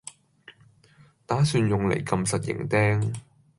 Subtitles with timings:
[1.27, 3.15] 打算用嚟撳實營釘